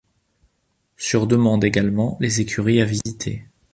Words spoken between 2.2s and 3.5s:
écuries à visiter.